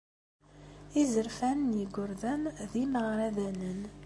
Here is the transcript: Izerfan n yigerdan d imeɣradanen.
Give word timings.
Izerfan 1.01 1.59
n 1.65 1.71
yigerdan 1.79 2.43
d 2.71 2.73
imeɣradanen. 2.83 3.81